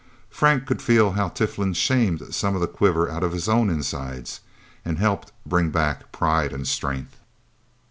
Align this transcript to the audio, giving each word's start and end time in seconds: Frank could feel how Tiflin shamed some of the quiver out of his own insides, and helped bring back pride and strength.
Frank 0.31 0.65
could 0.65 0.81
feel 0.81 1.11
how 1.11 1.29
Tiflin 1.29 1.75
shamed 1.75 2.33
some 2.33 2.55
of 2.55 2.61
the 2.61 2.65
quiver 2.67 3.07
out 3.07 3.21
of 3.21 3.33
his 3.33 3.47
own 3.47 3.69
insides, 3.69 4.39
and 4.83 4.97
helped 4.97 5.31
bring 5.45 5.69
back 5.69 6.11
pride 6.11 6.51
and 6.53 6.67
strength. 6.67 7.19